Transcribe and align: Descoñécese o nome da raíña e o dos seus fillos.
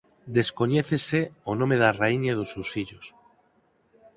Descoñécese 0.37 1.21
o 1.51 1.53
nome 1.59 1.75
da 1.83 1.95
raíña 2.01 2.29
e 2.31 2.35
o 2.35 2.39
dos 2.39 2.51
seus 2.53 2.69
fillos. 2.75 3.05